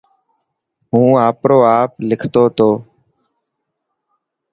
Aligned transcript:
هون 0.93 1.09
آپرو 1.27 1.57
آپ 1.79 1.91
لکتو 2.09 2.43
ٿو. 2.57 2.69